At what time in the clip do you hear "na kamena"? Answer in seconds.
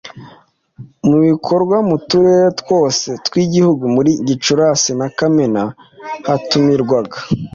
4.99-5.63